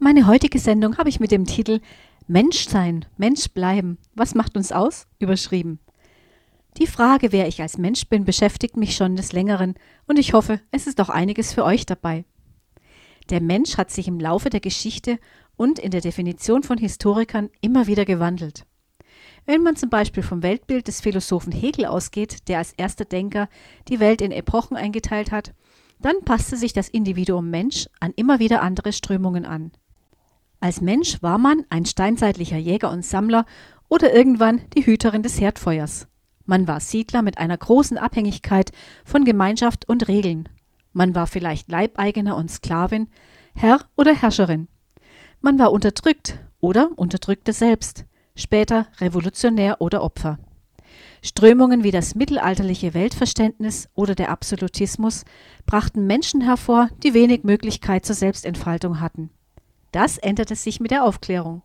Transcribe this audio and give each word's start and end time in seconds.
Meine 0.00 0.28
heutige 0.28 0.60
Sendung 0.60 0.96
habe 0.96 1.08
ich 1.08 1.18
mit 1.18 1.32
dem 1.32 1.44
Titel 1.44 1.80
Mensch 2.28 2.68
sein, 2.68 3.04
Mensch 3.16 3.48
bleiben. 3.48 3.98
Was 4.14 4.36
macht 4.36 4.56
uns 4.56 4.70
aus? 4.70 5.08
überschrieben. 5.18 5.80
Die 6.76 6.86
Frage, 6.86 7.32
wer 7.32 7.48
ich 7.48 7.60
als 7.60 7.78
Mensch 7.78 8.06
bin, 8.06 8.24
beschäftigt 8.24 8.76
mich 8.76 8.94
schon 8.94 9.16
des 9.16 9.32
Längeren 9.32 9.74
und 10.06 10.16
ich 10.16 10.34
hoffe, 10.34 10.60
es 10.70 10.86
ist 10.86 11.00
auch 11.00 11.08
einiges 11.08 11.52
für 11.52 11.64
euch 11.64 11.84
dabei. 11.84 12.24
Der 13.30 13.40
Mensch 13.40 13.76
hat 13.76 13.90
sich 13.90 14.06
im 14.06 14.20
Laufe 14.20 14.50
der 14.50 14.60
Geschichte 14.60 15.18
und 15.56 15.80
in 15.80 15.90
der 15.90 16.00
Definition 16.00 16.62
von 16.62 16.78
Historikern 16.78 17.50
immer 17.60 17.88
wieder 17.88 18.04
gewandelt. 18.04 18.66
Wenn 19.46 19.64
man 19.64 19.74
zum 19.74 19.90
Beispiel 19.90 20.22
vom 20.22 20.44
Weltbild 20.44 20.86
des 20.86 21.00
Philosophen 21.00 21.52
Hegel 21.52 21.86
ausgeht, 21.86 22.48
der 22.48 22.58
als 22.58 22.72
erster 22.72 23.04
Denker 23.04 23.48
die 23.88 23.98
Welt 23.98 24.22
in 24.22 24.30
Epochen 24.30 24.76
eingeteilt 24.76 25.32
hat, 25.32 25.54
dann 26.00 26.22
passte 26.24 26.56
sich 26.56 26.72
das 26.72 26.88
Individuum 26.88 27.50
Mensch 27.50 27.88
an 27.98 28.12
immer 28.14 28.38
wieder 28.38 28.62
andere 28.62 28.92
Strömungen 28.92 29.44
an. 29.44 29.72
Als 30.60 30.80
Mensch 30.80 31.22
war 31.22 31.38
man 31.38 31.64
ein 31.70 31.86
steinzeitlicher 31.86 32.56
Jäger 32.56 32.90
und 32.90 33.04
Sammler 33.04 33.46
oder 33.88 34.12
irgendwann 34.12 34.62
die 34.76 34.84
Hüterin 34.84 35.22
des 35.22 35.40
Herdfeuers. 35.40 36.08
Man 36.46 36.66
war 36.66 36.80
Siedler 36.80 37.22
mit 37.22 37.38
einer 37.38 37.56
großen 37.56 37.96
Abhängigkeit 37.96 38.72
von 39.04 39.24
Gemeinschaft 39.24 39.88
und 39.88 40.08
Regeln. 40.08 40.48
Man 40.92 41.14
war 41.14 41.26
vielleicht 41.26 41.70
Leibeigener 41.70 42.36
und 42.36 42.50
Sklavin, 42.50 43.08
Herr 43.54 43.80
oder 43.96 44.14
Herrscherin. 44.14 44.66
Man 45.40 45.58
war 45.58 45.70
unterdrückt 45.70 46.40
oder 46.58 46.90
unterdrückte 46.96 47.52
selbst, 47.52 48.04
später 48.34 48.88
Revolutionär 48.98 49.80
oder 49.80 50.02
Opfer. 50.02 50.38
Strömungen 51.22 51.84
wie 51.84 51.90
das 51.92 52.16
mittelalterliche 52.16 52.94
Weltverständnis 52.94 53.88
oder 53.94 54.16
der 54.16 54.30
Absolutismus 54.30 55.24
brachten 55.66 56.06
Menschen 56.06 56.40
hervor, 56.40 56.88
die 57.02 57.14
wenig 57.14 57.44
Möglichkeit 57.44 58.04
zur 58.04 58.16
Selbstentfaltung 58.16 59.00
hatten. 59.00 59.30
Das 59.92 60.18
änderte 60.18 60.54
sich 60.54 60.80
mit 60.80 60.90
der 60.90 61.04
Aufklärung. 61.04 61.62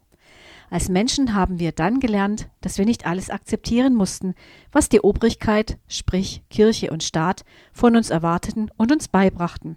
Als 0.69 0.89
Menschen 0.89 1.35
haben 1.35 1.59
wir 1.59 1.71
dann 1.71 1.99
gelernt, 1.99 2.49
dass 2.61 2.77
wir 2.77 2.85
nicht 2.85 3.05
alles 3.05 3.30
akzeptieren 3.30 3.93
mussten, 3.93 4.33
was 4.71 4.89
die 4.89 5.02
Obrigkeit, 5.02 5.77
sprich 5.88 6.41
Kirche 6.49 6.89
und 6.89 7.03
Staat, 7.03 7.43
von 7.71 7.95
uns 7.95 8.09
erwarteten 8.09 8.71
und 8.75 8.91
uns 8.91 9.07
beibrachten. 9.07 9.75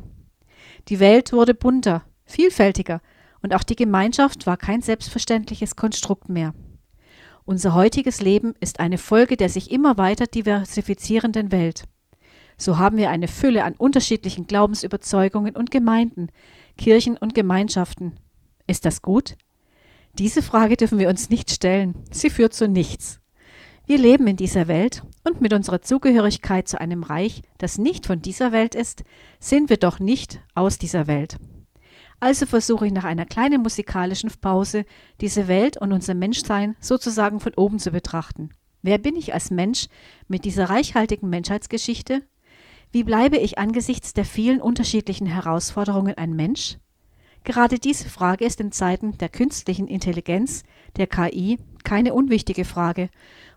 Die 0.89 0.99
Welt 1.01 1.33
wurde 1.33 1.55
bunter, 1.55 2.03
vielfältiger, 2.25 3.03
und 3.43 3.55
auch 3.55 3.63
die 3.63 3.77
Gemeinschaft 3.77 4.47
war 4.47 4.57
kein 4.57 4.81
selbstverständliches 4.81 5.77
Konstrukt 5.77 6.29
mehr. 6.29 6.55
Unser 7.45 7.75
heutiges 7.75 8.21
Leben 8.21 8.55
ist 8.61 8.81
eine 8.81 8.99
Folge 8.99 9.37
der 9.37 9.49
sich 9.49 9.71
immer 9.71 9.99
weiter 9.99 10.27
diversifizierenden 10.27 11.53
Welt. 11.53 11.85
So 12.57 12.79
haben 12.79 12.97
wir 12.97 13.11
eine 13.11 13.29
Fülle 13.29 13.65
an 13.65 13.75
unterschiedlichen 13.75 14.47
Glaubensüberzeugungen 14.47 15.55
und 15.55 15.71
Gemeinden, 15.71 16.29
Kirchen 16.79 17.17
und 17.17 17.35
Gemeinschaften, 17.35 18.19
ist 18.67 18.85
das 18.85 19.03
gut? 19.03 19.37
Diese 20.15 20.43
Frage 20.43 20.77
dürfen 20.77 20.99
wir 20.99 21.09
uns 21.09 21.31
nicht 21.31 21.51
stellen. 21.51 21.95
Sie 22.11 22.31
führt 22.31 22.55
zu 22.55 22.69
nichts. 22.69 23.21
Wir 23.87 23.99
leben 23.99 24.27
in 24.27 24.37
dieser 24.37 24.67
Welt 24.67 25.03
und 25.23 25.41
mit 25.41 25.53
unserer 25.53 25.81
Zugehörigkeit 25.81 26.67
zu 26.67 26.81
einem 26.81 27.05
Reich, 27.05 27.43
das 27.59 27.79
nicht 27.79 28.07
von 28.07 28.21
dieser 28.21 28.51
Welt 28.51 28.75
ist, 28.75 29.05
sind 29.39 29.71
wir 29.71 29.77
doch 29.77 30.01
nicht 30.01 30.41
aus 30.55 30.79
dieser 30.79 31.07
Welt. 31.07 31.37
Also 32.19 32.47
versuche 32.47 32.87
ich 32.87 32.93
nach 32.93 33.05
einer 33.05 33.27
kleinen 33.27 33.63
musikalischen 33.63 34.31
Pause, 34.41 34.87
diese 35.21 35.49
Welt 35.49 35.77
und 35.77 35.93
unser 35.93 36.15
Menschsein 36.15 36.75
sozusagen 36.81 37.39
von 37.39 37.53
oben 37.55 37.79
zu 37.79 37.91
betrachten. 37.91 38.51
Wer 38.83 38.99
bin 38.99 39.17
ich 39.17 39.35
als 39.35 39.51
Mensch 39.51 39.89
mit 40.27 40.45
dieser 40.45 40.71
reichhaltigen 40.71 41.29
Menschheitsgeschichte? 41.29 42.23
Wie 42.91 43.05
bleibe 43.05 43.37
ich 43.37 43.59
angesichts 43.59 44.15
der 44.15 44.25
vielen 44.25 44.61
unterschiedlichen 44.61 45.27
Herausforderungen 45.27 46.15
ein 46.15 46.35
Mensch? 46.35 46.79
Gerade 47.47 47.79
diese 47.79 48.09
Frage 48.09 48.45
ist 48.45 48.61
in 48.61 48.73
Zeiten 48.73 49.19
der 49.19 49.29
künstlichen 49.29 49.87
Intelligenz, 49.87 50.65
der 50.97 51.07
KI, 51.07 51.59
keine 51.85 52.13
unwichtige 52.13 52.65
Frage 52.65 53.09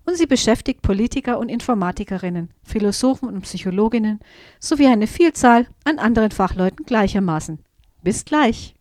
und 0.06 0.16
sie 0.16 0.28
beschäftigt 0.28 0.84
Politiker 0.84 1.40
und 1.40 1.50
Informatikerinnen, 1.50 2.52
Philosophen 2.62 3.28
und 3.28 3.42
Psychologinnen 3.42 4.20
sowie 4.60 4.86
eine 4.86 5.08
Vielzahl 5.08 5.66
an 5.86 5.98
anderen 5.98 6.30
Fachleuten 6.30 6.86
gleichermaßen. 6.86 7.58
Bis 8.04 8.26
gleich! 8.26 8.76